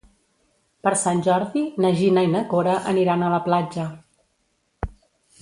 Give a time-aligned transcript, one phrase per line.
[0.85, 3.87] Per Sant Jordi na Gina i na Cora aniran a la platja.